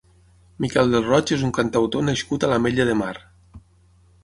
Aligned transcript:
Miquel 0.63 0.89
del 0.93 1.05
Roig 1.07 1.33
és 1.35 1.43
un 1.49 1.51
cantautor 1.59 2.07
nascut 2.09 2.47
a 2.47 2.51
l'Ametlla 2.53 2.89
de 2.91 2.99
Mar. 3.05 3.13